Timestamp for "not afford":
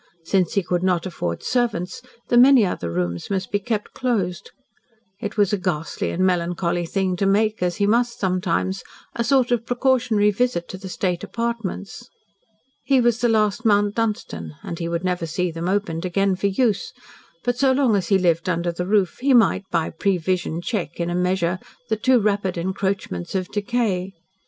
0.81-1.43